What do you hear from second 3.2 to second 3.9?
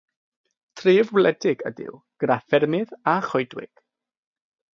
choedwig.